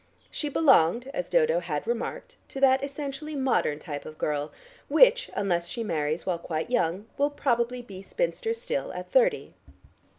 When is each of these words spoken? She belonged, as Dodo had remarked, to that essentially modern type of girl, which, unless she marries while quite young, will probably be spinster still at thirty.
She 0.31 0.49
belonged, 0.49 1.11
as 1.13 1.29
Dodo 1.29 1.59
had 1.59 1.85
remarked, 1.85 2.35
to 2.47 2.59
that 2.59 2.83
essentially 2.83 3.35
modern 3.35 3.77
type 3.77 4.03
of 4.03 4.17
girl, 4.17 4.51
which, 4.87 5.29
unless 5.35 5.67
she 5.67 5.83
marries 5.83 6.25
while 6.25 6.39
quite 6.39 6.71
young, 6.71 7.05
will 7.19 7.29
probably 7.29 7.83
be 7.83 8.01
spinster 8.01 8.55
still 8.55 8.91
at 8.93 9.11
thirty. 9.11 9.53